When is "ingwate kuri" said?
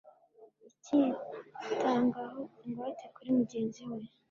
2.65-3.29